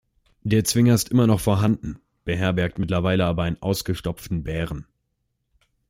Der 0.41 0.63
Zwinger 0.63 0.95
ist 0.95 1.09
immer 1.09 1.27
noch 1.27 1.39
vorhanden, 1.39 1.99
beherbergt 2.25 2.79
mittlerweile 2.79 3.23
aber 3.25 3.43
einen 3.43 3.61
ausgestopften 3.61 4.43
Bären. 4.43 4.87